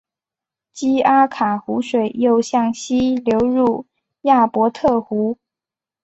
[0.73, 3.85] 基阿卡湖水又向西流入
[4.21, 5.37] 亚伯特湖。